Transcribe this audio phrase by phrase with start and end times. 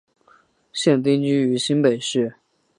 [0.73, 2.33] 现定居于新北市。